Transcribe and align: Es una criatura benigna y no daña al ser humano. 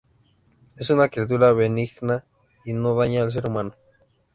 Es 0.77 0.89
una 0.89 1.09
criatura 1.09 1.51
benigna 1.53 2.25
y 2.65 2.73
no 2.73 2.95
daña 2.95 3.21
al 3.21 3.31
ser 3.31 3.45
humano. 3.45 3.75